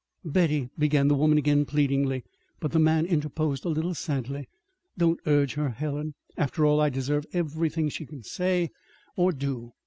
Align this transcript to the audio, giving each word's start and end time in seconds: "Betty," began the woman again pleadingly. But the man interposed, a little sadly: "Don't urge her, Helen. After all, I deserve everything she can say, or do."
"Betty," 0.25 0.67
began 0.79 1.09
the 1.09 1.13
woman 1.13 1.37
again 1.37 1.63
pleadingly. 1.63 2.23
But 2.59 2.71
the 2.71 2.79
man 2.79 3.05
interposed, 3.05 3.65
a 3.65 3.69
little 3.69 3.93
sadly: 3.93 4.49
"Don't 4.97 5.19
urge 5.27 5.53
her, 5.53 5.69
Helen. 5.69 6.15
After 6.35 6.65
all, 6.65 6.81
I 6.81 6.89
deserve 6.89 7.27
everything 7.33 7.87
she 7.89 8.07
can 8.07 8.23
say, 8.23 8.71
or 9.15 9.31
do." 9.31 9.73